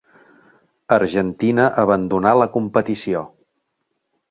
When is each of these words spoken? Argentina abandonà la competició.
Argentina 0.97 1.67
abandonà 1.83 2.33
la 2.41 2.49
competició. 2.57 3.25